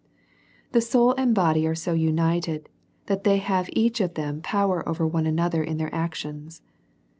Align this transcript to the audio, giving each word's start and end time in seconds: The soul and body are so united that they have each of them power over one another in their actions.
The 0.71 0.81
soul 0.81 1.13
and 1.15 1.35
body 1.35 1.67
are 1.67 1.75
so 1.75 1.93
united 1.93 2.69
that 3.05 3.23
they 3.23 3.37
have 3.37 3.69
each 3.71 4.01
of 4.01 4.15
them 4.15 4.41
power 4.41 4.81
over 4.89 5.05
one 5.05 5.27
another 5.27 5.63
in 5.63 5.77
their 5.77 5.93
actions. 5.93 6.63